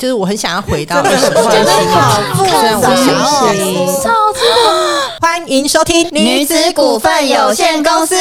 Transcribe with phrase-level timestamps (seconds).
[0.00, 4.10] 就是我很想要回到二十岁的心好虽然我想要超
[5.20, 8.16] 欢迎收听女子股份有限公司。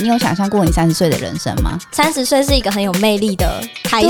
[0.00, 1.78] 你有想象过你三十岁的人生吗？
[1.92, 4.08] 三十岁是一个很有魅力的开始，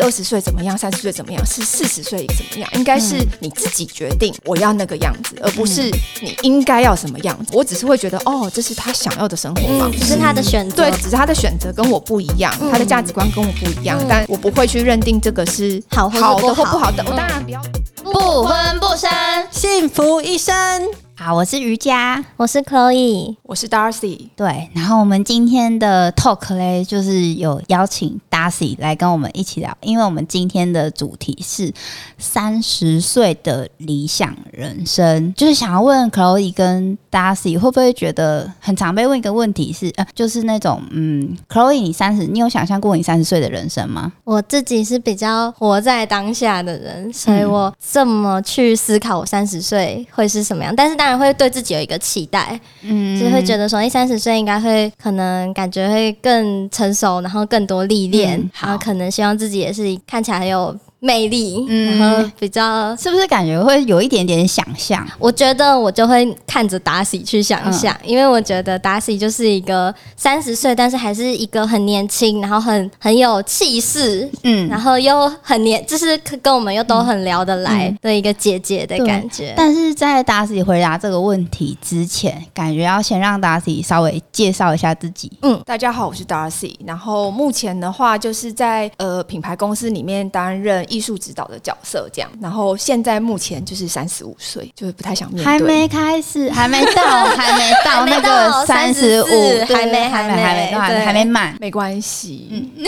[0.00, 2.70] 二十岁怎么样，三十岁怎么样，是四十岁怎么样？
[2.74, 7.52] 应该是你自己决定我要那个样子，而不是你应该要什么样子。
[7.52, 9.98] 我只是会觉得，哦，这是他想要的生活方嗯，式。
[9.98, 10.76] 只是他的选择。
[10.76, 17.02] 对，只是他的选择跟我不一样，他的价值观跟我不一样，但我不会去认定这个是好好的或不好的。
[17.06, 17.60] 我当然不要。
[18.04, 19.10] 不婚不生。
[19.50, 21.05] 幸福一生。
[21.18, 24.68] 好，我是瑜伽，我是 Chloe，我是 Darcy，对。
[24.74, 31.72] 然后我们今天的 talk 嘞，就是有邀请 Darcy 来跟我们一起聊，因为我们今天的主题是
[32.18, 44.12] 三十岁的理想人生，就是想要问 Chloe 跟 Darcy 会不会觉得很常被问一个问题是，呃，就是那种，嗯，Chloe 你三十，你有想象过你三十岁的人生吗？
[44.24, 53.18] 我自己是比较活在当下的人，所以我这么去思考我三十岁会是什么样，但是当然会对自己有一个期待，嗯。
[53.18, 62.94] 就是会觉得说，哎，三十岁应该会可能感觉会更成熟，然后更多历练，然后可能希望自己也是看起来很有魅力，嗯然后比较。
[62.96, 65.06] 是不是感觉会有一点点想象？
[65.18, 79.52] 我觉得我就会看着达西去想象，因为我觉得达西就是一个三十岁，但是还是一个很年轻，然后很很有气势，嗯然后又很年，就是跟我们又都很聊得来嗯的一个姐姐的感觉。
[79.56, 85.30] 但是在达西回答这个问题之前，感觉要先让达西稍微介绍一下自己。
[85.42, 86.74] 嗯大家好，我是 Darcy。
[86.86, 92.30] 然后目前的话，就是在呃品牌公司里面担任艺术指导的角色，这样。
[92.40, 95.44] 然后现在目前就是三十五岁，就是不太想面对。
[95.44, 101.56] 还没开始， 还没到，还没到那个 三十五，34对还没还没，还没还没到，还没还没满。
[101.60, 102.70] 没关系。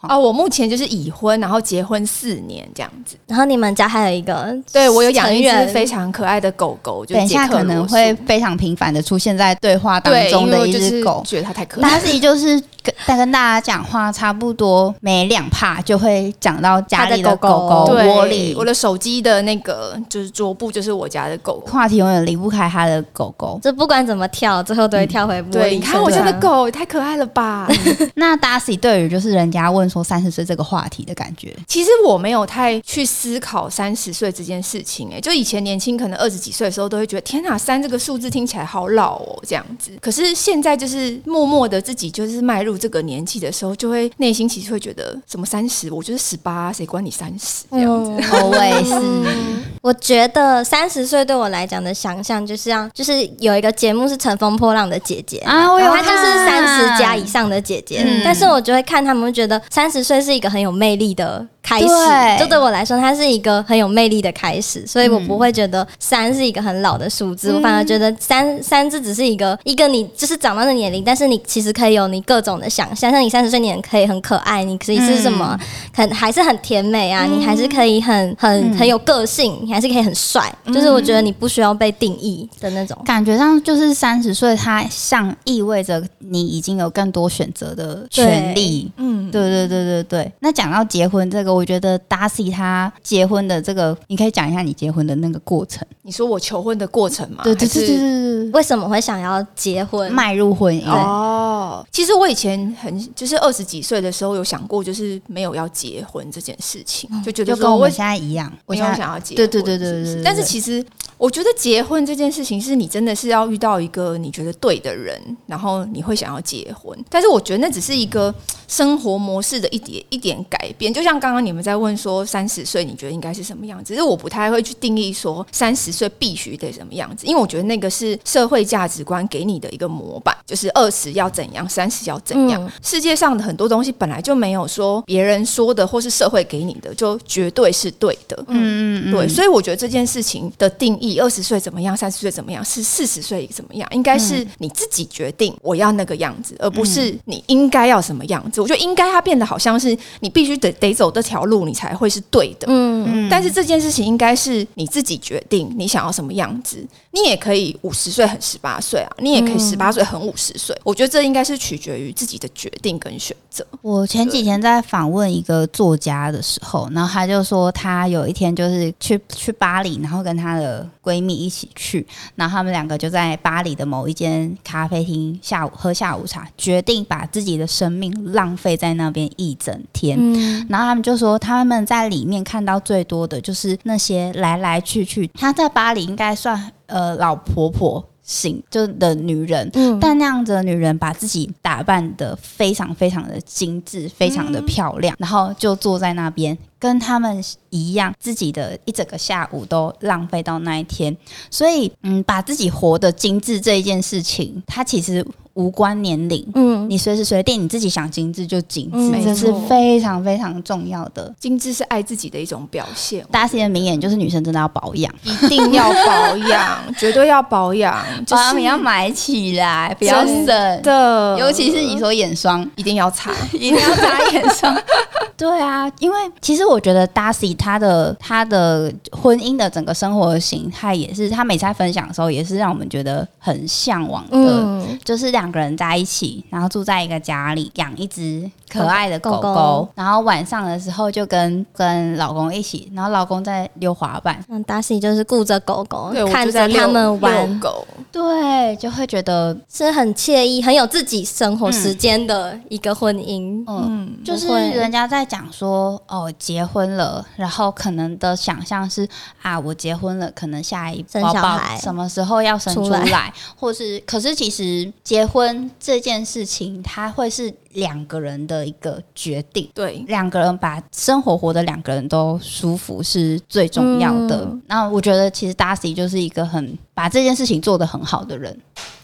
[0.00, 3.16] 啊，我目前就是已婚，然后结婚四年这样子。
[3.26, 11.22] 然后你们家还有一个，对我有养一只非常可爱的狗狗，就等一下可能会非常频繁的出现在对话当，中的一只狗。
[11.26, 12.00] 觉得它太可爱了。
[12.00, 21.66] 达西就是跟在跟大家讲话，差不多每两帕就会讲到家里的狗狗狗狗对，窝里我，的手机的那个就是桌布，就是我家的狗狗。
[21.66, 23.60] 话题永远离不开它的狗狗。
[23.62, 27.68] 这不管怎么跳，最后都会跳回玻对，璃你看我家的狗也太可爱了吧！
[28.16, 39.90] 那 Darcy 对于就是人家问说三十岁这个话题的感觉，其实我没有太去思考三十岁这件事情、哎，就以前年轻可能二十几岁的时候都会觉得天哪，三这个数字听起来好老哦，这样子。
[40.00, 48.10] 可是现在就是默默的自己就是迈入这个年纪的时候，就会内心其实会觉得，什么三十，我就是十八，谁管你三十这样子。
[48.10, 49.50] 嗯我也是。
[49.82, 62.38] 我觉得三十岁对我来讲的想象，就是让就是有一个节目是《乘风破浪的姐姐》啊我有她就是三十加以上的姐姐，嗯但是我就会看他们会觉得三十岁是一个很有魅力的开始，对。
[62.38, 75.58] 就对我来说，它是一个很有魅力的开始，所以我不会觉得三是一个很老的数字，我反而觉得三三字只是一个一个你就是长到的年龄，但是你其实可以有你各种的想象，像你三十岁你也可以很可爱，你可以是什么，
[75.94, 82.96] 很还是很甜美啊，你还是可以很很很有个性，你还是可以很帅，就是我觉得你不需要被定义的那种。
[83.04, 88.90] 感觉上就是三十岁，它像意味着你已经有更多选择的权利。
[88.96, 90.32] 嗯，对对对对对。
[90.40, 95.86] 那讲到结婚这个，我觉得 Darcy 他结婚的这个，你可以讲一下你结婚的那个过程。
[96.02, 97.42] 你说我求婚的过程吗？
[97.44, 100.10] 对对对对对对为什么会想要结婚，？
[100.12, 100.88] 迈入婚姻。
[100.88, 110.84] 哦，其实我以前很就是二十几岁的时候有想过，就是没有要结婚这件事情，就觉得跟我现在一样，我没有现在想要结婚，对对对对对但是其实
[111.16, 116.98] 我觉得结婚这件事情，是你真的是要遇到一个你觉得对的人，然后你会想要结婚。
[117.08, 118.34] 但是我觉得那只是一个
[118.66, 120.92] 生活模式的一点一点改变。
[120.92, 132.62] 就像刚刚你们在问说三十岁你觉得应该是什么样子，只是我不太会去定义说三十岁必须得什么样子，因为我觉得那个是社会价值观给你的一个模板，就是二十要怎样，三十要怎样。
[132.64, 138.36] 嗯世界上的很多东西本来就没有说别人说的或是社会给你的就绝对是对的。
[138.48, 148.60] 嗯嗯嗯，对，所以我觉得这件事情的定义，二十岁怎么样，三十岁怎么样，是四十岁怎么样，应该是你自己决定我要那个样子，而不是你应该要什么样子。
[148.60, 152.66] 我觉得应该它变得好像是你必须得得走这条路，你才会是对的。
[152.68, 156.84] 嗯嗯，但是这件事情应该是你自己决定你想要什么样子。
[157.12, 160.78] 你也可以五十岁很十八岁啊，你也可以十八岁很五十岁。
[160.84, 163.66] 我觉得这应该是取决于自己的决定跟选择。
[163.82, 180.16] 我前几天在访问一个作家的时候，然后他就说他有一天就是去去巴黎，然后跟他的闺蜜一起去，然后他们两个就在巴黎的某一间咖啡厅下午喝下午茶，决定把自己的生命浪费在那边一整天。
[180.20, 185.28] 嗯，然后他们就说，他们在里面看到最多的就是那些来来去去。
[185.34, 196.56] 他在巴黎应该算呃老婆婆型就的女人，嗯但那样子的女人把自己打扮的非常非常的精致，非常的漂亮，然后就坐在那边。
[196.80, 201.16] 跟他们一样，自己的一整个下午都浪费到那一天，
[201.48, 205.24] 所以，嗯，把自己活得精致这一件事情，它其实
[205.54, 211.32] 无关年龄，嗯，你随时随地你自己想精致就精嗯致，这是非常非常重要的。
[211.38, 211.70] 精致。
[211.70, 220.46] 是爱自己的一种表现，大 C 的名言就是女生真的要保养，一定要保养， 绝对要保养，就是保养品要买起来，不要省。
[220.82, 224.76] 的，尤其是你说眼霜，一定要擦， 一定要擦眼霜。
[225.36, 234.36] 对啊，因为其实我觉得 Darcy 她的她的婚姻的整个生活形态也是，她每次在分享的时候，也是让我们觉得很向往的。
[234.36, 239.88] 嗯，就是两个人在一起，然后住在一个家里，养一只可爱的狗狗，狗狗。
[239.94, 253.62] 然后晚上的时候就跟跟老公一起，然后老公在溜滑板，那 Darcy 就是顾着狗狗对，，看着他们玩，狗，对，就会觉得，是很惬意、很有自己生活时间的一个婚姻。
[253.66, 254.70] 嗯，嗯，就是会。
[254.70, 259.08] 人家在讲说，哦，结婚了，然后可能的想象是
[259.42, 269.68] 啊，我结婚了，可能下一生宝宝小孩什么时候要生出出来，或是，可是其实结婚这件事情，它会是两个人的一个决定。
[269.74, 274.44] 对，两个人把生活活的两个人都舒服是最重要的。
[274.44, 278.56] 嗯那我觉得其实 Darcy 就是一个很把这件事情做得很好的人。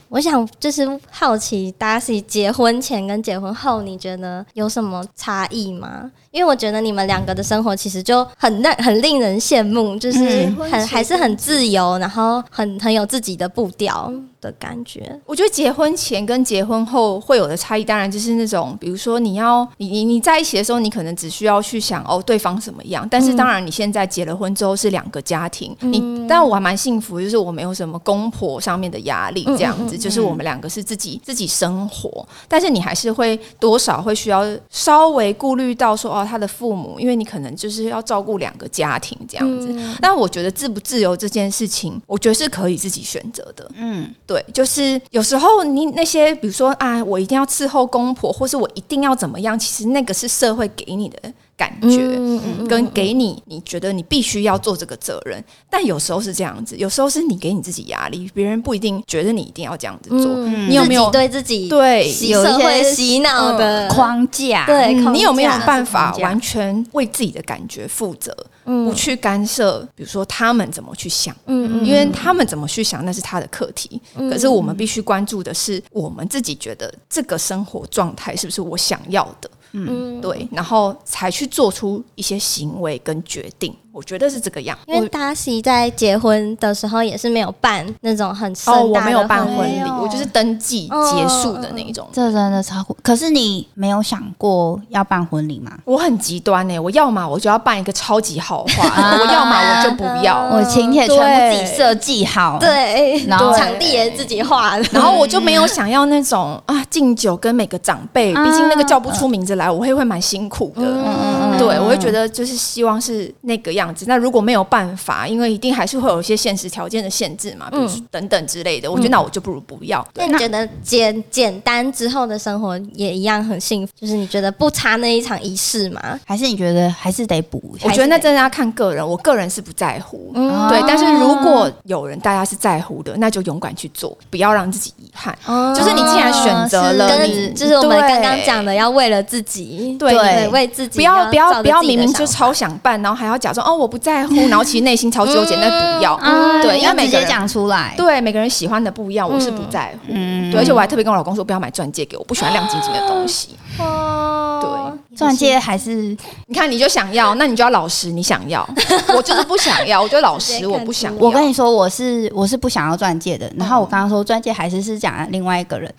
[0.09, 6.09] 我想就是好奇，Darcy 结婚前跟结婚后，你觉得有什么差异吗？
[6.31, 10.57] 因为我觉得你们两个的生活其实就很让很令人羡慕，就是嗯。
[10.71, 15.19] 很、还是很自由，然后很很有自己的步调的感觉。
[15.25, 39.75] 我觉得结婚前跟结婚后会有的差异，当然就是那种，比如说你要你你你在一起的时候，你可能只需要去想哦对方怎么样，但是当然你现在结了婚之后是两个家庭，你但我还蛮幸福，就是我没有什么公婆上面的压力，这样子，就是我们两个是自己自己生活，但是你还是会多少会需要稍微顾虑到说哦他的父母，因为你可能就是要照顾两个家庭这样子。
[40.01, 43.71] 但我觉得自不自由这件事情，我觉得是可以自己选择的。
[43.77, 51.97] 嗯，对，就是有时候你那些，比如说啊，我一定要伺候公婆，或是我一定要怎么样，其实那个是社会给你的感觉。
[52.17, 60.33] 嗯嗯跟给你，你觉得你必须要做这个责任，但有时候是这样子，有时候是你给你自己压力，别人不一定觉得你一定要这样子做。
[60.35, 69.87] 嗯你有没有自对自己对有一些社会洗脑的框架，对你有没有办法完全为自己的感觉负责，嗯不去干涉？
[69.95, 79.49] 比如说他们怎么去想，嗯因为他们怎么去想那是他的课题，可是我们必须关注的是我们自己觉得这个生活状态是不是我想要的，
[79.79, 83.77] 嗯，对，然后才去做出一些行为跟决定。
[83.97, 84.77] 我觉得是这个样。
[84.87, 92.07] 因为 Darcy 在结婚的时候也是没有办那种很哦，我没有办婚礼，我就是登记结束的那一种。
[92.13, 92.95] 这真的超酷。
[93.03, 95.73] 可是你没有想过要办婚礼吗？
[95.87, 100.37] 我很极端呢、欸我要么我就要办一个超级豪华的，我要么我就不要。
[100.53, 110.83] 我请帖全部自己设计好，，对，然后场地也自己画的，然后我就没有想要那种啊敬酒跟每个长辈，毕竟那个叫不出名字来，我会会蛮辛苦的。
[110.83, 114.05] 嗯对，我会觉得就是希望是那个样子。
[114.09, 120.07] 那如果没有办法，因为一定还是会有一些现实条件的限制嘛，比如说等等之类的，我觉得那我就不如不要。
[120.15, 123.93] 对，那你觉得简简单之后的生活也一样很幸福？
[123.99, 126.01] 就是你觉得不差那一场仪式吗？
[126.25, 127.61] 还是你觉得还是得补？
[127.83, 130.31] 我觉得那真的要看个人，我个人是不在乎。
[130.35, 135.37] 嗯对，但是如果有人大家是在乎的，那就勇敢去做，不要让自己遗憾。
[135.47, 138.77] 哦就是你既然选择了，是你就是我们刚刚讲的。
[138.77, 146.15] 要为了自己，对对，为自己不要不要不要，明明就超想办，然后还要假装哦我不在乎， 然后其实内心超纠结，那不要。
[146.15, 150.13] 啊对，因为每个人讲出来，对每个人喜欢的不一样，我是不在乎。
[150.13, 153.57] 嗯对，而且我还特别跟我老公说，不要买钻戒给我，不喜欢亮晶晶的东西。
[153.79, 156.17] 哦，钻戒还是
[156.47, 158.67] 你看，你就想要，那你就要老实，你想要，
[159.15, 161.19] 我就是不想要，我就老实，我不想要。
[161.21, 163.51] 我跟你说，我是我是不想要钻戒的。
[163.57, 165.93] 然后我刚刚说钻戒还是是讲另外一个人。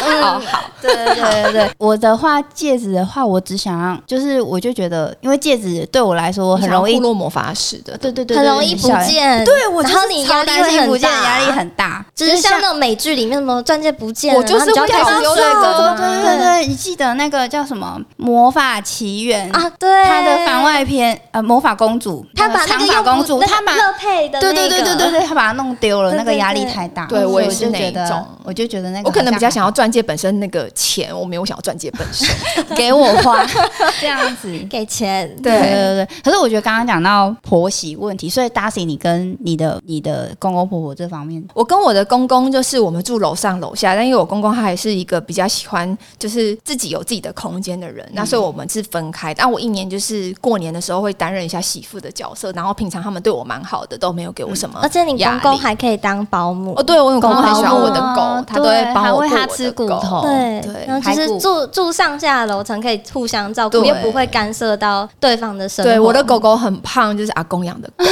[0.00, 8.86] 哦好，对对对对对，我的话戒指的话，我只想要，就是我就觉得，因为戒指对对我来说我很容易部，落魔法使的，对对对，很容易不。
[9.04, 9.44] 见。
[9.44, 12.04] 对我就是然后你压力会很超担心不见，大，压力很大。
[12.14, 27.06] 就是像那种美剧里面什么钻戒不见了，我就是然后就要会开始有这个对对对，你记得那个叫什么《魔法奇缘》啊，对，他的番外篇呃，魔法公主，他把那长发公主，那她把乐佩的对对对对对对，她把它弄丢了，那个压力太大。
[27.06, 32.28] 对我也是那种，我就觉得那个我可能比较想要要钻戒本身那个钱，我没有想要钻戒本身。
[32.76, 33.44] 给我花
[34.00, 34.48] 这样子。
[34.70, 49.34] 给钱，对对对对，可是我觉得刚刚讲到婆媳问题，所以 Darcy，你跟你的你的公公婆婆这方面，我跟我的公公就是我们住楼上楼下，但因为我公公他还是一个比较喜欢就是自己有自己的空间的人，那所以我们是分开。
[49.34, 56.72] 但我一年就是过年的时候会担任一下媳妇的角色，然后平常他们对我蛮好的，都没有给我什么而且你公公还可以当保姆。
[56.76, 60.22] 哦，对我有公公很喜欢我的哦狗，他都会帮我喂它吃骨头。
[60.22, 63.88] 对对然后就是住住上下楼层可以互相照顾，对。
[63.88, 65.90] 又不会干涉到对方的生活。
[65.90, 68.04] 对，我的狗狗很胖，就是阿公养的狗。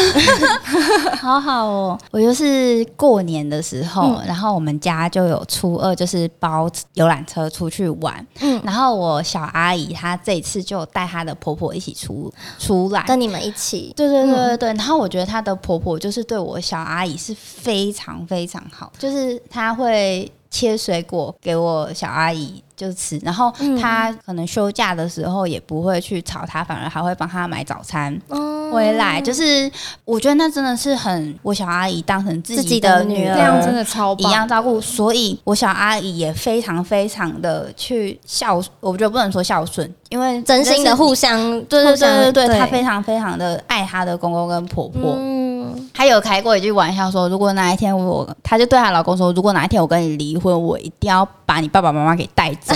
[1.21, 1.99] 好好哦。
[2.11, 8.27] 我就是过年的时候，嗯然后我们家就有初二，就是包游览车出去玩。
[8.41, 13.05] 嗯然后我小阿姨她这一次就带她的婆婆一起出出来。
[13.07, 28.19] 跟你们一起，对对对对对，然后我觉得她的婆婆就是对我小阿姨是非常非常好，就是她会切水果给我小阿姨就吃，然后嗯她可能休假的时候也不会去吵她，反而还会帮她买早餐。
[28.31, 29.71] 嗯回来，就是
[30.05, 45.15] 我觉得那真的是很我小阿姨当成自自己己的女儿，这样真的超一棒，样照顾，所以我小阿姨也非常非常的去孝，我觉得不能说孝顺，因为真心的互相，对对对对对，她非常非常的爱她的公公跟婆婆。
[45.17, 45.36] 嗯，
[45.95, 52.75] 她有开过一句玩笑说，如果哪一天我，她就对她老公说，如果哪一天我跟你离婚，我一定要把你爸爸妈妈给带走，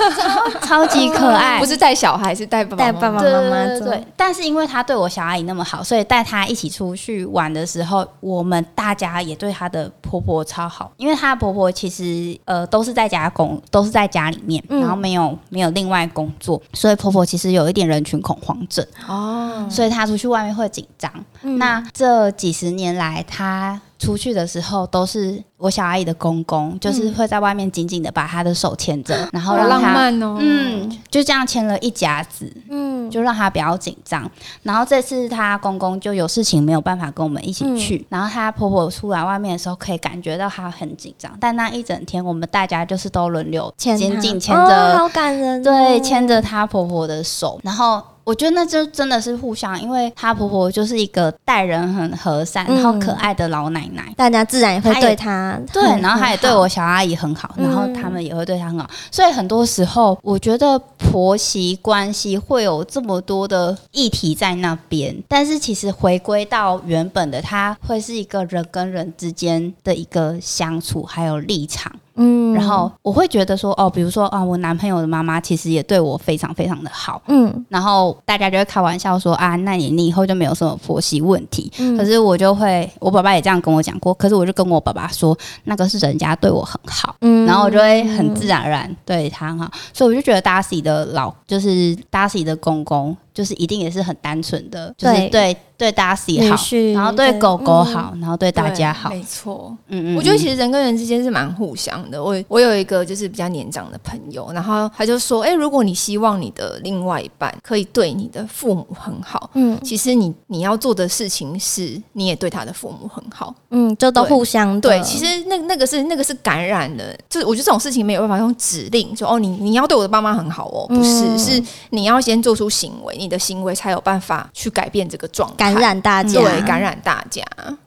[0.60, 10.90] 超超级可爱，不是带小孩，是带爸爸带爸爸妈妈走对对对，但是因为她对我小阿姨那么好，所以带她一起出去玩的时候，我们大家也对她的婆婆超好。
[10.96, 14.80] 因为她的婆婆其实呃都是在家工，都是在家里面，嗯。
[14.80, 21.10] 然后没有没有另外工作，所以婆婆其实有一点人群恐慌症，哦，所以她出去外面会紧张。
[21.42, 21.58] 嗯。
[21.58, 29.94] 那这几十年来，他出去的时候都是我小阿姨的公公，就是会在外面紧紧的把她的手牵着，然后好浪让她。
[29.94, 34.28] 漫哦，嗯，就这样牵了一甲子，嗯，就让她比较紧张。
[34.64, 41.30] 然后这次她公公就有事情没有办法跟我们一起去，然后她婆婆出来外面的时候，可以感觉到她很紧张。
[41.38, 48.02] 但那一整天，我们大家就是都轮流牵紧紧牵哦着，好感人哦，对，牵着她婆婆的手，然后。
[48.24, 54.14] 我觉得那就真的是互相，因为她婆婆就是一个待人很和善，嗯然后可爱的老奶奶。
[54.16, 71.92] 大家自然也会对她他对，然后他也对我小阿姨很好，嗯然后他们也会对他很好，所以很多时候我觉得婆媳关系会有这么多的议题在那边，但是其实回归到原本的，它会是一个人跟人之间的一个相处，还有立场。
[72.16, 72.52] 嗯。
[72.54, 77.64] 然后我会觉得说，哦，比如说啊，我男朋友的妈妈其实也对我非常非常的好，嗯。
[77.68, 81.70] 然后大家就会开玩笑说啊，那你你以后就没有什么婆媳问题。
[81.78, 81.96] 嗯。
[81.96, 87.46] 可是我就会，我爸爸也这样跟我讲过，可是我就跟我爸爸说，那个是人家对我很好，嗯。
[87.46, 95.42] 然后我就会很自然而然对他很好，所以我就觉得 Darcy 的老就是 Darcy 的公公，就是一定也是很单纯的，就是对。
[95.42, 99.76] 对对 Darcy 好，然后对对狗狗嗯好，然后对大家好，没错。
[99.88, 102.22] 嗯嗯，我觉得其实实人跟人之间是蛮互相的。
[102.22, 113.52] 我我有一个就是比较年长的朋友，然后他就说：“哎、如果你希望你的另外一半可以对你的父母很好，嗯其实你你要做的事情是，你也对他的父母很好。
[113.70, 127.42] 嗯，就都互相的对，其实那那个是那个是感染的，就是我觉得这种事情没有办法用指令说哦，你你要对我的爸妈很好哦，不是，嗯是你要先做出行为，你的行为才有办法去改变这个状态，感染大家，对感染大家。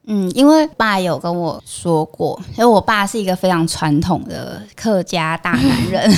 [0.07, 6.11] 嗯，因为爸有跟我说过，因为我爸是一个非常传统的客家大男人，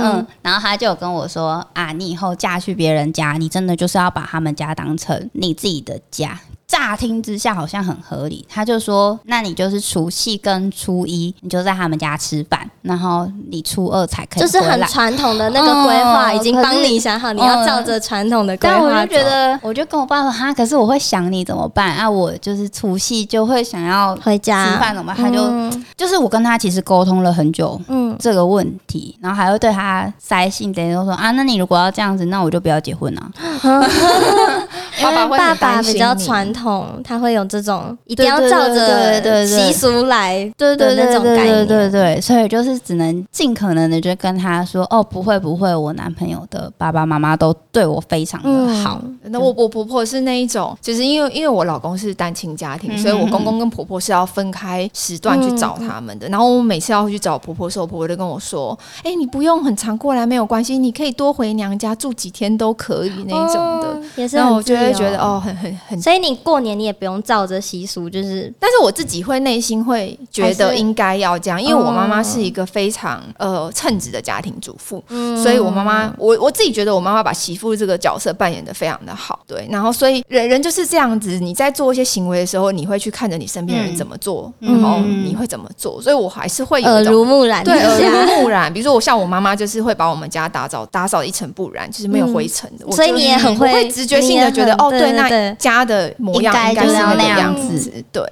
[0.00, 6.38] 嗯， 然后他就有跟我说啊，你以后嫁去别人家，你真的就是要把他们家当成你自己的家。
[6.68, 22.08] 乍听之下好像很合理，他就说，那你就是除夕跟初一，你就在他们家吃饭，然后你初二才可以就是很传统的那个规划，嗯已经帮你想好，你要照着传统的规划但我就觉得，我就跟我爸说哈，可是我会想你怎么办啊？
[22.08, 25.24] 我就是除夕就会想要回家吃饭怎么办？
[25.24, 25.86] 他就、嗯。
[25.96, 28.14] 就是我跟他其实沟通了很久嗯。
[28.18, 33.30] 这个问题，然后还会对他塞信，等于说啊，那你如果要这样子，那我就不要结婚了、
[35.00, 36.57] 爸爸会爸爸比较你传统，
[37.04, 41.66] 他会有这种一定要对对照对对对对着习俗来对对对的那种对对概念。
[41.66, 49.00] 对对，所以就是只能尽可能的就跟他说，哦，不会不会，我男朋友的爸爸妈妈都对我非常的好。
[49.24, 56.28] 那我我婆婆是那一种，就是因为因为我老公是单亲家庭，嗯所以我公公跟婆婆是要分开时段去找他们的。
[56.28, 63.88] 然后我每次要去找婆婆的时候，婆婆就跟我说：“哎、你不用很常过来，没有关系，你可以多回娘家住几天都可以那一种的。
[63.88, 66.00] 哦也是然后我就会觉得，哦，很很很。
[66.00, 88.00] 所以你过年你也不用照着习俗，就是但是我自己会内心会觉得应该要这样，因为我妈妈是一个非常呃称职的家庭主妇，嗯所以我妈妈，我我自己觉得我妈妈把媳妇这个角色扮演的非常的好，对，然后所以人人就是这样子，你在做一些行为的时候，你会去看着你身边人怎么做，然后你会怎么做，所以我还是会有耳濡目染对 耳。
[88.00, 88.72] 濡目染。
[88.72, 98.22] 比如说我像我妈妈，就是会把我们家打扫打扫得一尘不染，就是没有灰尘的，我所以你也很会我会直觉性的觉得哦，对对，那家的模样应该是就是那那个样样子子，对。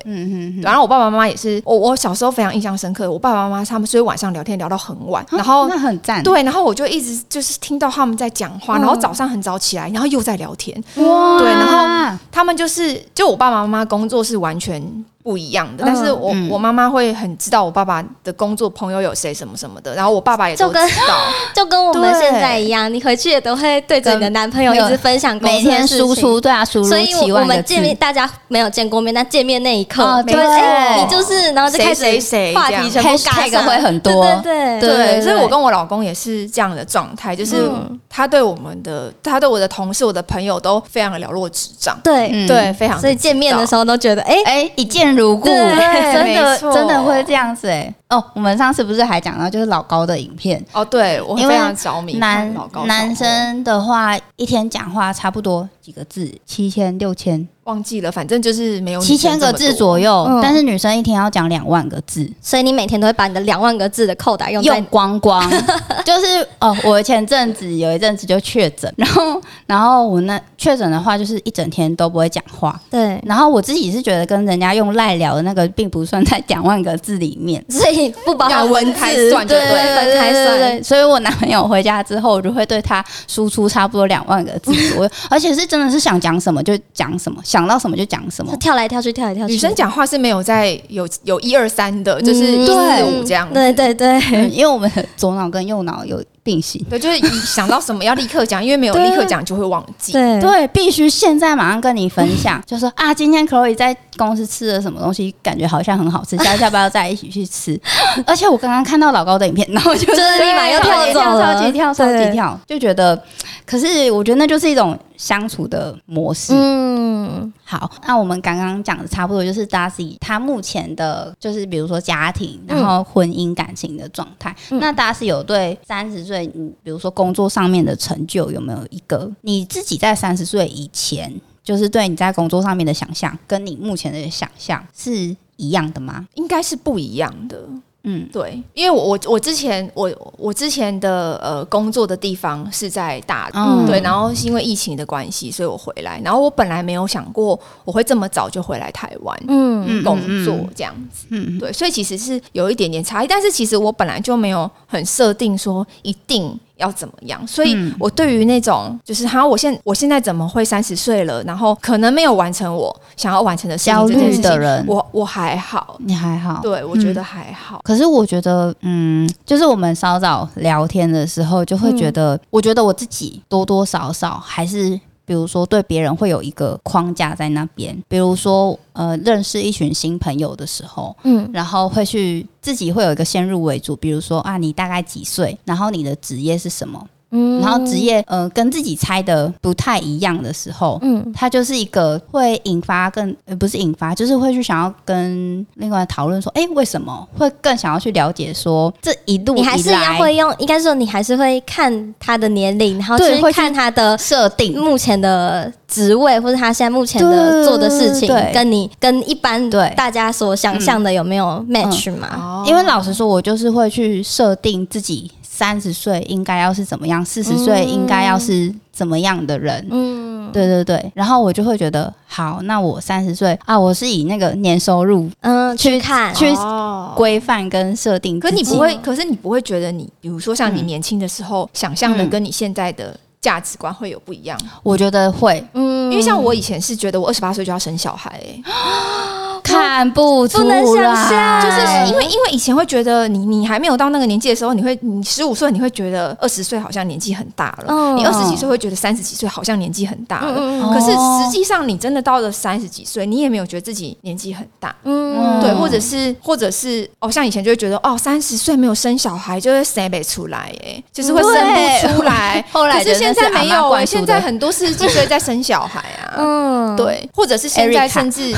[0.62, 14.82] 然后我爸爸妈妈也是，我我小时候非常印象深刻，我爸爸妈妈他们所以晚上聊天聊到很晚，然后那很赞，对，然后我就一直就是听到他们在讲话，然后早上很早起来，然后又在聊天，哇对然后他们就是就我爸爸妈妈工作是完全
[15.26, 16.48] 不一样的，但是我、嗯。
[16.48, 21.18] 我妈妈会很知道我爸爸的工作朋友有谁什么什么的，然后我爸爸也都知就跟道，
[21.52, 30.40] 就跟我们现在一样，你回去也都会对着你的男朋友一直分享每天输出，对啊，输入所以我们见面，大家没有见过面，但见面那一刻，哦对。
[30.40, 34.24] 哎你就是，然后就开始谁谁谁话题全部嘎 Hashtag 上会很多。
[34.44, 37.98] 对对所以我跟我老公也是这样的状态，就是嗯。
[38.08, 42.46] 他对我们的，他对我的同事、我的朋友都非常的了若指掌，对，嗯。
[42.46, 42.98] 对，非常。
[42.98, 47.92] 所以见面的时候都觉得，哎，哎，一见如故， 真的真的会这样子哎。
[48.08, 52.54] 哦，我们上次不是还讲到就是老高的影片，哦，对我非常着迷男
[52.86, 60.26] 男生的话一天讲话差不多几个字，七千六千忘记了，反正就是没有七千个字左右。
[60.28, 65.48] 嗯，但是女生一天要讲两万个字，所以你每天都会把你的两万个字的扣打用用光光。
[66.04, 77.64] 就是哦，我前阵子有一阵子就确诊，然后然后我那确诊的话就是一整天都不会讲话，对，然后我自己是觉得跟人家用赖聊的那个并不算在两万个字里面。
[77.70, 80.58] 所以不包含文字，算就对对，分开算。
[80.58, 88.56] 对，所以我男朋友回家之后，我就会对他输出差不多两万个字左右， 而且是真的是想讲什么就讲什么，想到什么就讲什么。
[88.56, 89.52] 跳来跳去，跳来跳去。
[89.52, 93.52] 女生讲话是没有在有有一二三的，就是四对五这样。
[93.52, 96.80] 对对对，嗯因为我们左脑跟右脑有并行。
[96.88, 100.12] 对，就是一想到什么要立刻讲，因为没有立刻讲就会忘记。
[100.12, 107.78] 对对，必须现在马上跟你分享，就说啊，今天 Chloe 在公司吃了什么东西，感觉好像很好吃， 下次要不要再一起去吃？
[108.24, 113.20] 而且我刚刚看到老高的影片，然后就 就是立马又跳走了超级跳，超级跳，就觉得，
[113.66, 116.52] 可是我觉得那就是一种相处的模式。
[116.54, 124.54] 嗯，好，那我们刚刚讲的差不多就是 Darcy 他目前的，就是比如说家庭，然后婚姻感情的状态。
[124.70, 136.26] 嗯那 Darcy 有对三十岁，嗯，比如说工作上面的成就，有没有一个你自己在三十岁以前，就是对你在工作上面的想象，跟你目前的想象是一样的吗？
[136.34, 137.68] 应该是不一样的。
[138.08, 146.20] 嗯，对，因为我我我之前我我之前的呃工作的地方是在大陆，嗯对，然后是因为疫情的关系，所以我回来。
[146.24, 149.36] 然后我本来没有想过我会这么早就回来台湾。
[149.48, 157.94] 嗯，工作这样子，嗯对，所以其实是有一点点差异，但是其实我本来就没有很设定说一定要怎么样，所以嗯。
[157.98, 164.84] 我对于那种就是哈，我现我现在怎么会三十岁了，然后可能没有完成我想要完成的事情焦虑这件事情的人。
[164.86, 175.00] 我我还好，你还好，对我觉得还好，可是我觉得，嗯，就是我们稍早聊天的时候，就会觉得，我觉得我自己多多少少还是。
[175.26, 181.50] 比如说，对别人会有一个框架在那边，比如说，呃，认识一群新朋友的时候，嗯。
[181.52, 187.60] 然后会去自己会有一个先入为主，比如说啊，你大概几岁，然后你的职业是什么，嗯。
[187.60, 191.32] 然后职业呃跟自己猜的不太一样的时候，嗯。
[191.34, 197.26] 他就是一个会引发更呃不是引发，就是会去想要跟另外讨论说，哎，为什么？
[197.36, 209.92] 会更想要去了解说这一路你还是要会用，应该说你还是会看他的年龄，然后去会看他的设定，目前的职位，或者他现在目前的做的事情对，跟你跟一般对。
[209.96, 212.28] 大家所想象的有没有 match 嘛？
[212.36, 212.64] 哦。
[212.66, 219.86] 因为老实说，我就是会去设定自己三十岁应该要是怎么样，四十岁应该要是怎么样的人。
[219.90, 220.52] 嗯。
[220.52, 226.34] 对对对，然后我就会觉得，好，那我三十岁啊，我是以那个年收入嗯，去看。
[226.34, 227.14] 去哦。
[227.16, 228.38] 规范跟设定。
[228.38, 232.28] 可你不会，可是你不会觉得你，比如说像你年轻的时候想象的，嗯。
[232.30, 234.58] 跟你现在的价值观会有不一样。
[234.82, 235.64] 我觉得会。
[235.72, 236.12] 嗯。
[236.12, 238.62] 因为像我以前是觉得我二十八岁就要生小孩、欸，
[239.74, 248.16] 看不出不能想来，象就是因为因为以前会觉得你你还没有到那个年纪的时候，你会你十五岁你会觉得二十岁好像年纪很大了，嗯。
[248.16, 250.54] 你二十几岁会觉得三十几岁好像年纪很大了。
[250.92, 255.60] 可是哦实际上，你真的到了三十几岁，你也没有觉得自己年纪很大，嗯。
[255.60, 262.64] 对，嗯或者是或者是哦，像以前就会觉得哦，三十岁没有生小孩就会生不出来，哎，就是会生不出来。
[262.72, 268.54] 后来可是现在没有哎、哎，现在很多四十几岁在生小孩啊， 嗯，对，或者是现在甚至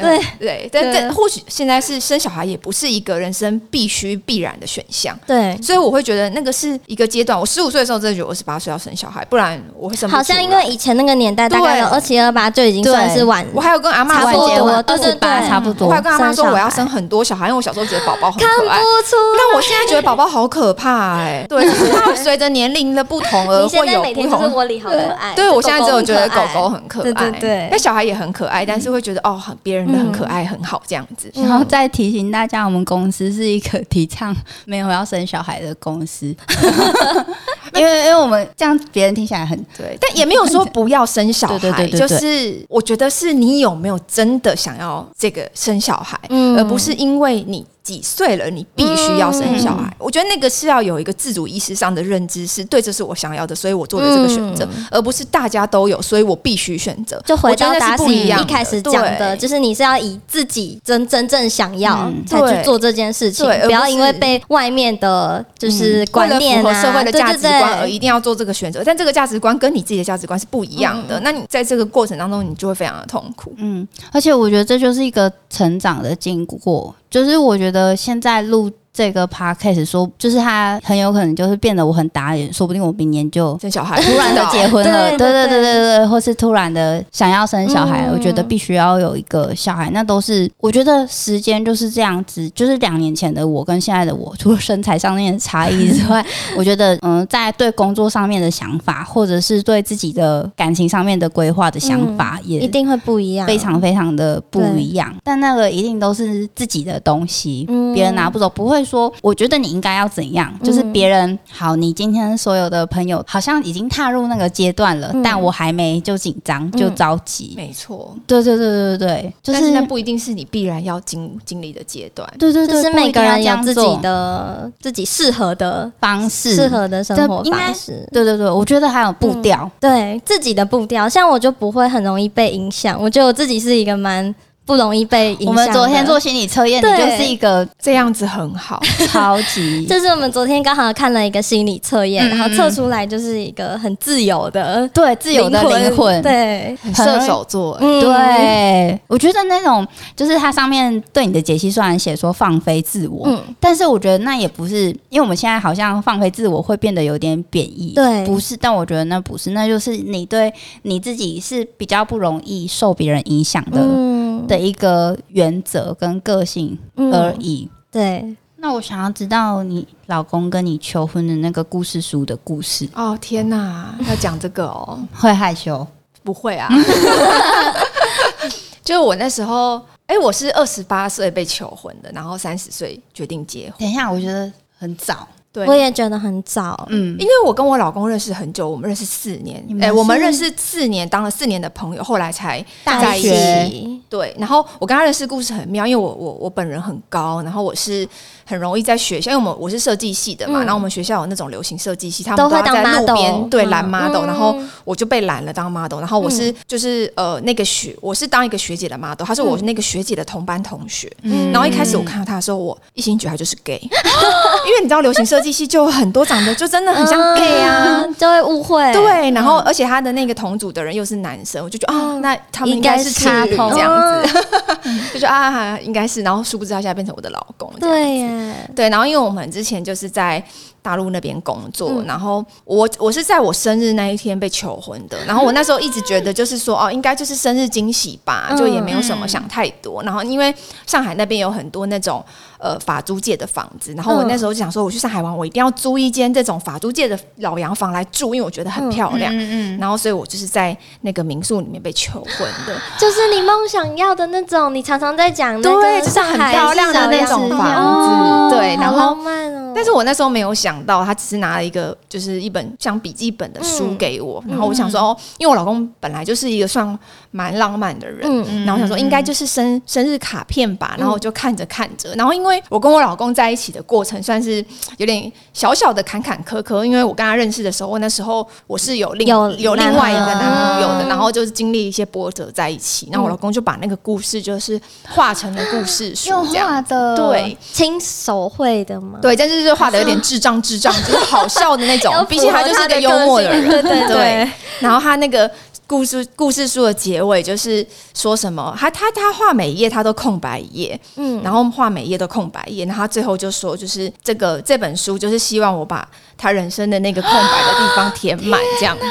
[0.00, 5.18] 对对，但对但或许现在是生小孩也不是一个人生必须必然的选项。
[5.26, 7.38] 对，所以我会觉得那个是一个阶段。
[7.38, 10.16] 我十五岁的时候真的觉得我二十八岁要生小孩，不然我会生不。
[10.16, 16.02] 好像因为以前那个年代，大概有对二七二八就已经算是晚，我还有跟阿妈差不说，多二对对十八对差不多我还有。
[16.02, 18.78] 跟阿妈说我要生很多小孩，因为我小时候觉得宝宝很可爱。
[18.78, 21.70] 不出但我现在觉得宝宝好可怕哎、对，就
[22.14, 24.48] 是随着年龄的不同而会有不同。
[24.52, 31.30] 窝里好可爱，对，我现在只有觉得狗狗很很可爱，对对对那小孩也很可爱，但是会觉得哦，很别人的很可爱，很好这样子。
[31.34, 36.26] 然后再提醒大家，我们公司是一个提倡没有要生小孩的公司，
[37.74, 42.08] 因为因为我们这样别人听起来很对，但也没有说不要生小孩， 对对对对对。
[42.08, 46.56] 就是我觉得是你有没有真的想要这个生小孩，嗯。
[46.58, 49.90] 而不是因为你几岁了你必须要生小孩。
[49.98, 57.18] 我觉得那个是要有一个自主意识上的认知，是对，这是我想要的，所以我做的这个选择，而不是大家都有，所以我必须选择。
[57.24, 71.18] 就回到达西是不一样一开始讲的，就是你是要以自己真真正想要嗯才去做这件事情，不要因为被外面的就是观念啊、为了符合社会的价值观而一定要做这个选择，但这个价值观跟你自己的价值观是不一样的。
[71.20, 73.54] 那你在这个过程当中，你就会非常的痛苦。
[73.56, 76.94] 嗯，而且我觉得这就是一个成长的经过。
[77.10, 84.02] 就是我觉得现在录这个 podcast 说，就是他很有可能就是变得我很打脸，说不定我明年就生小孩。
[84.02, 88.12] 突然的结婚了，对对对对对或是突然的想要生小孩，嗯。
[88.12, 96.24] 我觉得必须要有一个小孩，那都是我觉得时间就是这样子，就是两年前的我跟现在的我，除了身材上面的差异之 外，
[96.56, 105.14] 我觉得嗯，在对工作上面的想法，或者是对自己的感情上面的规划的想法，也一定会不一样，非常非常的不一样。
[105.22, 107.94] 但那个一定都是自己的东西，嗯。
[107.94, 117.52] 别人拿不走，不会说我觉得你应该要怎样，就是别人好，你今天所有的朋友好像已经踏入那个阶段了，嗯但我还没，就紧张就着急。
[117.56, 122.28] 没错，对对对对对，就是但是那不一定是你必然要经经历的阶段。
[122.38, 128.08] 对对对，就是每个人有自己的的自己适合的方式，适合的生活应该方式。
[128.10, 129.70] 对对对，我觉得还有步调。
[129.78, 132.98] 对自己的步调，像我就不会很容易被影响。
[133.00, 134.34] 我觉得我自己是一个蛮
[134.68, 135.48] 不容易被影响。
[135.48, 138.78] 我们昨天做心理测验，你对就是一个这样子很好，
[139.10, 153.42] 超级 就是我们昨天刚好看了一个心理测验，嗯然后测出来就是一个很自由的对自由的灵魂，对，射手座，嗯，对，我觉得那种就是它上面对你的解析虽然写说放飞自我，嗯。
[153.58, 158.26] 但是我觉得那也不是，因为我们现在好像放飞自我会变得有点贬义，对。
[158.26, 160.52] 不是，但我觉得那不是，那就是你对
[160.82, 167.68] 你自己是比较不容易受别人影响的、嗯的一个原则跟个性嗯而已。
[167.90, 175.86] 对，那我想要知道你老公跟你求婚的那个故事书的故事，哦天哪，要讲这个哦， 会害羞？
[176.22, 176.68] 不会啊，
[178.84, 186.86] 就我那时候，哎、我是二十八岁被求婚的，然后三十岁决定结婚，等一下，我觉得很早，对，我也觉得很早。
[186.90, 189.64] 嗯，因为我跟我老公认识很久，我们认识四年。
[189.80, 194.00] 哎、我们认识四年，当了四年的朋友，后来才大在一学起。
[194.10, 198.06] 对，然后我跟他认识故事很妙，因为我我我本人很高，然后我是
[198.44, 200.66] 很容易在学校，因为我们我是设计系的嘛，嗯。
[200.66, 203.70] 然后我们学校有那种流行设计系，他们都会在路 model，边对嗯。
[203.70, 204.26] 拦 model，、嗯。
[204.26, 211.50] 然后我就被拦了当 model，然后我是、就是呃那个学我是当一个学姐的 model，他是我那个学姐的同班同学，嗯。
[211.52, 213.78] 然后一开始我看到他的时候，我一心觉得他就是 gay，
[214.66, 218.02] 因为你知道流行设计系就很多长得就真的很像 gay 啊。
[218.04, 218.92] 嗯就会误会。
[218.92, 224.44] 对，然后而且他的那个同组的人又是男生，我就觉得啊，那他们应该是情侣应该是这样子，
[225.14, 226.22] 就觉得啊，应该是。
[226.22, 230.42] 然后殊不知他现在变成我的老公，对耶，对，然后因为我们之前就是在
[230.82, 232.04] 大陆那边工作，嗯。
[232.06, 240.02] 然后我我是在我生日那一天被求婚的， 然后我那时候一直觉得就是说哦，应该就是生日惊喜吧，就也没有什么想太多。
[240.02, 240.52] 然后因为
[240.86, 242.24] 上海那边有很多那种
[242.58, 249.34] 呃法租界的房子，然后我那时候就想说，我去上海玩，我一定要租一间这种法租界的老洋房来住，因为我觉得很漂亮。
[249.34, 259.72] 嗯嗯，然后，所以我就是在那个民宿里面被求婚的，就是你梦想要的那种，你常常在讲那对，个就是很上海漂亮的那种房哦子，对，然后好浪漫哦。
[259.74, 266.98] 但是我那时候没有想想到，他只是拿了一个就是一本像笔记本的书给我，然后我想说哦，因为我老公本来就是一个算
[267.30, 268.66] 蛮浪漫的人，嗯。
[268.66, 274.64] 然后我想说应该就是生生日卡片吧，然后我就看着看着，然后因为我跟我老公在一起的过程算是
[274.98, 286.68] 有点小小的坎坎坷坷，因为我跟他认识的时候，我那时候我是有另有有另外一个男男朋友的，嗯然后就是经历一些波折在一起，然后我老公就把那个故事就是画成了故事书用这样。
[286.68, 289.18] 画的，对，亲手绘的吗？
[289.22, 292.14] 对，但是就是画的有点智障智障，就是好笑的那种。
[292.28, 294.06] 毕竟他就是一个幽默的人， 对。
[294.08, 294.50] 对。
[294.80, 295.50] 然后他那个
[295.88, 309.02] 故事故事书的结尾就是说什么，他他他画每一页他都空白一页，嗯，然后画每一页都空白一页，然后他最后就说，就是这个这本书就是希望我把他人生的那个空白的地方填满这样子。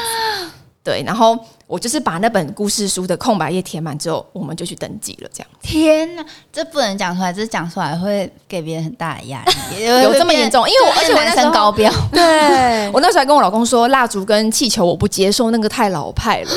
[0.84, 1.36] 对，然后
[1.68, 9.44] 我就是把那本故事书的空白页填满之后，我们就去登记了，这样天哪，这不能讲出来，这讲出来会给别人很大的压
[9.76, 10.64] 力， 有这么严重？
[10.68, 16.50] 因为我而且我那男时候生高标， 对，我那时候还跟我老公说，蜡烛跟气球我不接受，那个太老派了。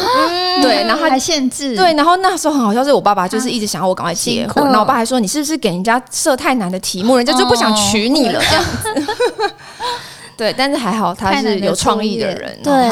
[0.61, 9.53] 对，然后还限制，对，然后那时候很好笑，是我爸爸就是一直想要我赶快结婚，然后我爸还说你是不是给人家设太难的题目，人家就不想娶你了这样子。
[10.41, 12.89] 对，但是还好他是有创意的人，对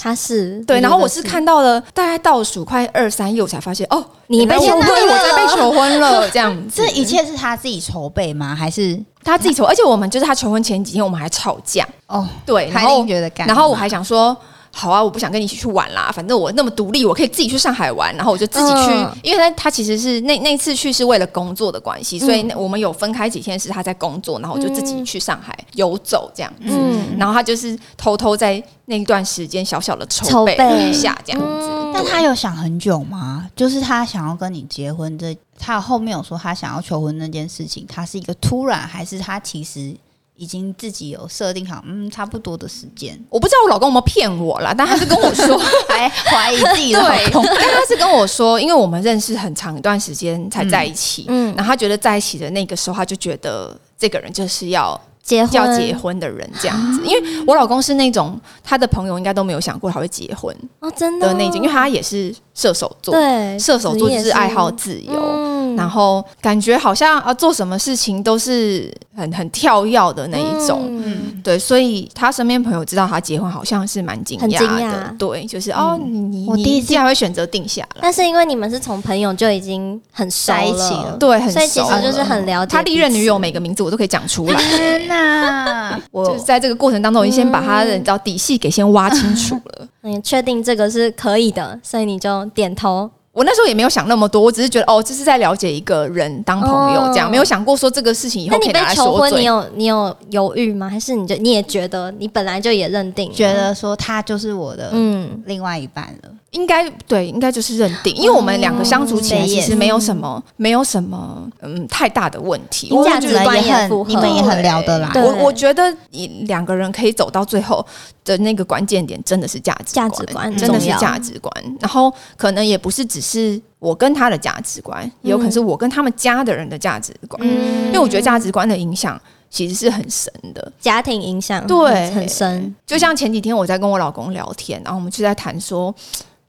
[0.00, 6.80] 他是对，然后我是看到了大概倒数快二三页，我才发现哦，你被求婚对我在被求婚了， 这样子。
[6.80, 8.54] 这一切是他自己筹备吗？
[8.54, 14.36] 还是他自己筹，而且我们就是他求婚前几天我们还吵架，哦，对，然后觉得，然后我还想说。
[14.74, 19.16] 好啊，我不想跟你一起去玩啦，反正我那么独立，我可以自己去上海玩，然后我就自己去，嗯。
[19.22, 27.16] 因为他他其实是那那次去是为了工作的关系，所以那我们有分开几天是他在工作，然后我就自己去上海游走这样子，嗯。
[27.18, 30.56] 然后他就是偷偷在那一段时间小小的筹备
[30.88, 31.92] 一下这样子，嗯。
[31.94, 33.46] 但他有想很久吗？
[33.54, 39.94] 就是他想要跟你结婚这，他后面有说他想要求婚那件事情，他是一个突然，还是他其实
[40.42, 45.56] 已经自己有设定好，嗯，差不多的时间，我不知道我老公有没有骗我啦，但他是跟我说，
[45.88, 47.44] 还怀疑自己的老对，公。
[47.44, 55.52] 但他是跟我说，因为我们认识很长一段时间才在一起，嗯然后他觉得在一起的那个时候，他就觉得这个人就是要结婚。
[55.54, 61.28] 要结婚的人这样子，因为我老公是那种他的朋友应该都没有想过他会结婚哦，真的？
[61.28, 65.12] 的那种，因为他也是射手座，对射手座就是爱好自由。
[65.14, 65.52] 嗯。
[65.74, 71.40] 然后感觉好像啊，做什么事情都是很很跳跃的那一种，嗯。
[71.42, 81.12] 对，所以他身边朋友知道他结婚，好像是蛮惊讶的，对，就是、哦，你你你我第一次竟然会选择定下来，但是因为你们是从朋友就已经很熟在一起了。
[81.12, 86.00] 了，对，很所以其实就是很了解他历任女友每个名字我都可以讲出来，天哪！
[86.10, 89.86] 我就是在这个过程当中，我已经先把他的你知道底细给先挖清楚了。
[90.02, 93.10] 你确定这个是可以的，所以你就点头。
[93.32, 99.44] 我那时候也没有想那么多，我只是觉得哦，这是在了解一个人当朋友这样，哦没有想过说这个事情以那你被后可以拿来求婚，你。
[99.44, 100.86] 有你有犹豫吗？
[100.86, 106.30] 还是你就你也觉得你本来就也认定觉得说他就是我的嗯另外一半了。
[106.52, 112.88] 应该对，应该就是认定，因为我们两个相处起来嗯其实没有什么，没有什么嗯太大的问题。
[112.92, 115.10] 我价值观也也很符合你们也很聊得来。
[115.14, 117.84] 对我我觉得你两个人可以走到最后
[118.22, 121.50] 的那个关键点，真的是价值价值观真的是价值观。
[121.80, 127.40] 然后可能也不是只是我跟他的价值观，也有可能是我跟他们家的人的价值观。
[127.42, 130.70] 嗯因为我觉得价值观的影响其实是很深的。
[130.78, 135.94] 家庭影响对很深，就像前几天我在跟我老公聊天，然后我们就在谈说。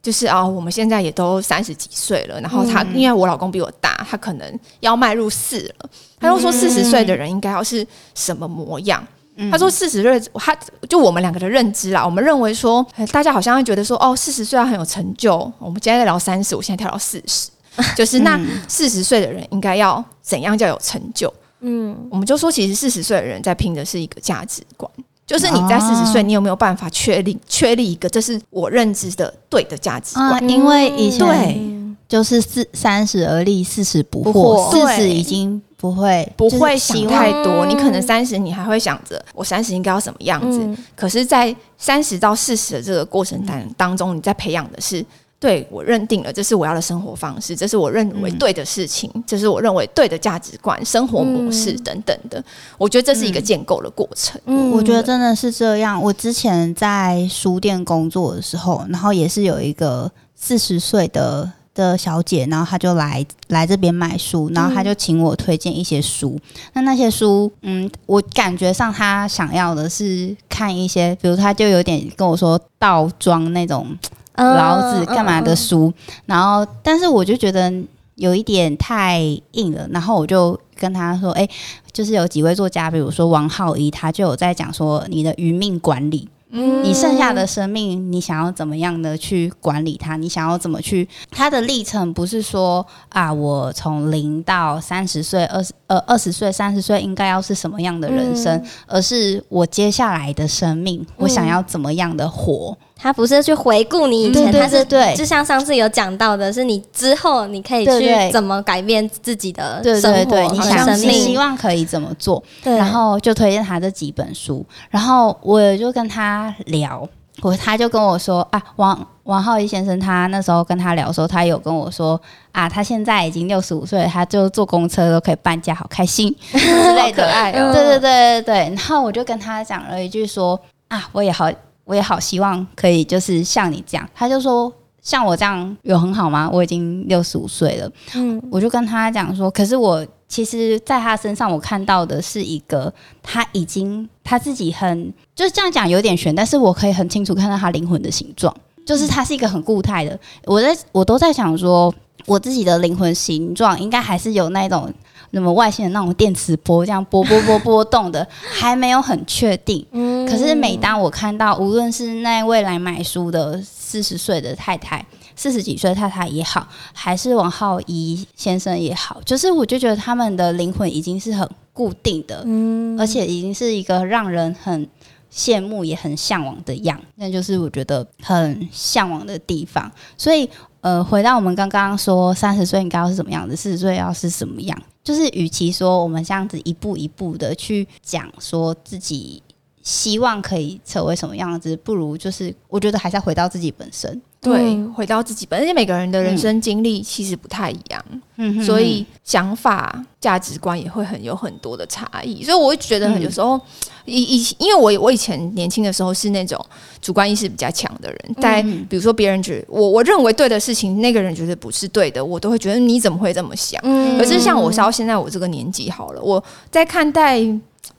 [0.03, 5.89] 就是啊，我们现在也都三十几岁了，然后他、因为我老公比我大，他可能要迈入四了，
[6.19, 9.01] 他就说四十岁的人应该要是什么模样？
[9.49, 10.55] 他说四十岁，他
[10.87, 15.51] 就我们两个的认知啦，我们认为说，呃大家好像会觉得说，哦，四十岁要很有成就。
[15.57, 17.49] 我们今天在聊三十，我现在跳到四十，
[17.95, 21.33] 就是那四十岁的人应该要怎样叫有成就？
[21.61, 24.91] 嗯，我们就说，其实四十岁的人在拼的是一个价值观，
[25.25, 30.49] 就是你在哦四十岁，你有没有办法确立确立一个这是我认知的对的价值啊，观？
[30.49, 40.59] 因为以前对就是四三十而立，四十不不惑，惑四十已经不会不会想太多，嗯你可能三十，你还会想着我三十应该要什么样子。
[40.59, 45.03] 嗯可是，在三十到四十的这个过程当当中，你在培养的是。
[45.43, 52.41] 对我认定了，这是我要的生活方式，这是我认为对的事情，这是我认为对的价值观、生活模式等等的。
[52.77, 54.39] 我觉得这是一个建构的过程。
[54.45, 56.01] 嗯我觉得真的是这样。
[56.01, 66.39] 我之前在书店工作的时候，然后也是有一个四十岁的的小姐，然后她就来来这边买书，然后她就请我推荐一些书。
[66.71, 73.99] 那那些书，嗯，我感觉上她想要的是看一些，比如她就有点跟我说倒装那种嗯
[74.35, 75.93] 老子干嘛的书，
[76.25, 77.71] 然后但是我就觉得
[78.15, 79.19] 有一点太
[79.51, 81.47] 硬了，然后我就跟他说，哎、
[81.91, 86.27] 就是有几位作家，比如说王浩一，他就有在讲说你的余命管理。
[86.55, 90.15] 嗯你剩下的生命，你想要怎么样的去管理它？
[90.17, 91.09] 你想要怎么去？
[91.31, 102.77] 它的历程不是说啊，我从零到三十岁、二十呃二十岁、三十岁应该要是什么样的人生，嗯而是我接下来的生命，我想要怎么样的活？
[103.03, 111.37] 他不是去回顾你以前，他是对对就像上次有讲到的，是你之后你可以去怎么改变自己的对生活你想生你希。
[111.37, 112.41] 望可以怎么做？
[112.63, 117.05] 对，然后就推荐他这几本书，然后我也就跟他聊，
[117.41, 122.19] 我他就跟我说啊，王王浩一先生他那时候跟他聊的时候，他有跟我说
[122.53, 127.27] 啊，他现在已经六十五岁，他就坐公车都可以半价，好开心之类可的。
[127.33, 127.73] 爱哦。
[127.73, 131.51] 对对对对对，然后我就跟他讲了一句说啊，我也好，
[131.85, 134.73] 我也好希望可以就是像你这样，他就说。
[135.03, 136.49] 像我这样有很好吗？
[136.49, 150.17] 我已经六十五岁了，嗯我就跟他讲说，可是我其实在他身上我看到的是一个他已经他自己很就是这样讲有点悬，但是我可以很清楚看到他灵魂的形状，就是他是一个很固态的。
[150.45, 151.93] 我在我都在想说，
[152.25, 154.89] 我自己的灵魂形状应该还是有那种
[155.35, 159.85] 那么外星的那种电磁波这样波波波波动的， 还没有很确定。
[159.91, 174.87] 嗯可是每当我看到，无论是那位来买书的四十岁的太太，四十几岁的太太也好，还是王浩一先生也好，就是我就觉得他们的灵魂已经是很固定的，嗯而且已经是一个让人很
[175.31, 179.91] 羡慕也很向往的样，那就是我觉得很向往的地方。
[180.17, 180.47] 所以，
[180.81, 189.43] 呃，回到我们刚刚说三十岁应该要是什么样子，四十岁要是什么样，就是与其说我们这样子一步一步的去讲说自己
[189.81, 194.21] 希望可以成为什么样子，不如就是我觉得还是要回到自己本身。
[194.43, 198.03] 对，嗯回到自己本，而且每个人的人生经历其实不太一样，
[198.37, 202.43] 嗯所以想法、价值观也会很有很多的差异。
[202.43, 203.59] 所以我会觉得很有时候，
[204.05, 206.63] 以以因为我我以前年轻的时候是那种
[207.01, 213.81] 主观意识比较强的人，在嗯比如说别人觉得我我认为对的事情，那个人觉得不是对的，我都会觉得你怎么会这么想？
[213.83, 217.39] 嗯可是像我到现在我这个年纪好了，我在看待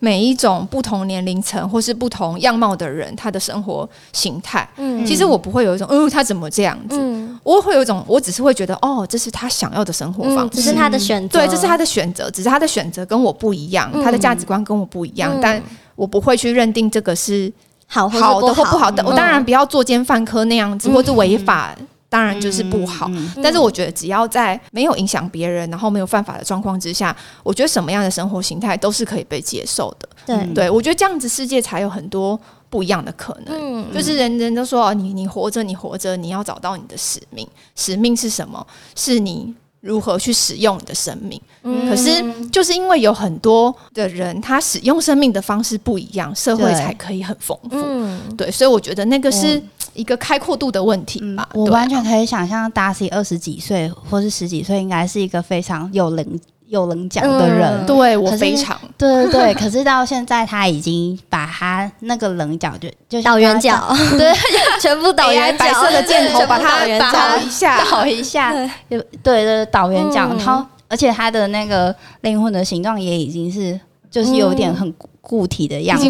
[0.05, 5.05] 每一种不同年龄层或是不同样貌的人，他的生活形态，嗯。
[5.07, 6.97] 其实我不会有一种，哦，他怎么这样子？
[7.01, 7.41] 嗯。
[7.43, 10.57] 我会有一种，我只是会觉得，哦，这是他想要的生活方嗯，式。
[10.57, 14.05] 只是他的选择，对，这是他的选择，只是他的选择跟我不一样，嗯。
[14.05, 15.41] 他的价值观跟我不一样，嗯。
[15.41, 15.63] 但
[15.97, 17.51] 我不会去认定这个是
[17.87, 19.03] 好好的或不不好的。
[19.03, 19.07] 嗯。
[19.07, 20.93] 我当然不要作奸犯科那样子，嗯。
[20.93, 21.75] 或者违法，
[22.15, 23.09] 当然就是不好。
[23.11, 30.09] 嗯但是我觉得，只要在没有影响别人，然后没有犯法的状况之下，我觉得什么样的生活形态都是可以被接受的。
[30.55, 32.39] 对，我觉得这样子世界才有很多
[32.71, 33.57] 不一样的可能。
[33.59, 37.47] 嗯就是人人都说，哦，你你活着，你活着，你要找到你的使命。
[37.75, 38.65] 使命是什么？
[38.95, 39.53] 是你
[39.85, 41.39] 如何去使用你的生命。
[41.63, 47.77] 嗯可是就是因为有很多的人，他使用生命的方式不一样，社会才可以很丰富。
[47.77, 51.49] 嗯对，所以我觉得那个是一个开阔度的问题嗯吧。
[51.53, 57.69] 我完全可以想象，Darcy 二十几岁或是十几岁，应该是一个非常有棱有棱角的人。
[57.81, 58.79] 嗯对我非常。
[58.97, 64.33] 对对对， 可是到现在他已经把他那个棱角就就像倒圆角， 对，
[64.81, 70.39] 全部倒圆角，白色的箭头全部把它倒一下， 倒一下，对就对对对，倒圆角，嗯。
[70.39, 73.79] 然后而且他的那个灵魂的形状也已经是
[74.11, 76.09] 就是有点很固固体的样子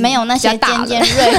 [0.00, 1.32] 没有那些尖尖锐，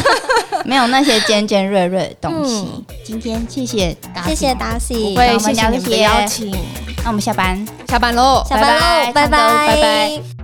[0.65, 2.65] 没有那些尖尖锐锐的东西。
[2.75, 2.85] 嗯。
[3.03, 6.51] 今天谢谢大家，谢谢达西不，会那我们谢谢你们的聊这些邀请，
[7.03, 7.63] 那我们下班。
[7.87, 10.40] 下班喽，下班喽，拜拜拜拜拜拜